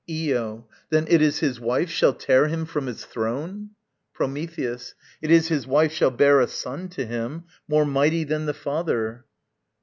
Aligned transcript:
Io. 0.09 0.67
Then 0.89 1.05
It 1.09 1.21
is 1.21 1.41
his 1.41 1.59
wife 1.59 1.91
shall 1.91 2.15
tear 2.15 2.47
him 2.47 2.65
from 2.65 2.87
his 2.87 3.05
throne? 3.05 3.69
Prometheus. 4.15 4.95
It 5.21 5.29
is 5.29 5.49
his 5.49 5.67
wife 5.67 5.91
shall 5.91 6.09
bear 6.09 6.39
a 6.41 6.47
son 6.47 6.89
to 6.89 7.05
him, 7.05 7.43
More 7.67 7.85
mighty 7.85 8.23
than 8.23 8.47
the 8.47 8.55
father. 8.55 9.25